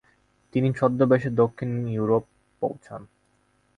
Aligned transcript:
তিনি 0.53 0.69
ছদ্মবেশে 0.73 1.29
দক্ষিণ 1.31 1.71
ইউরোপ 1.87 2.23
পৌছান। 2.61 3.01